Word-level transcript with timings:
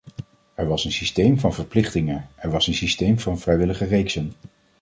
Er 0.55 0.67
was 0.67 0.85
een 0.85 0.91
systeem 0.91 1.39
van 1.39 1.53
verplichtingen, 1.53 2.29
er 2.35 2.49
was 2.49 2.67
een 2.67 2.73
systeem 2.73 3.19
van 3.19 3.39
vrijwillige 3.39 3.85
reeksen. 3.85 4.33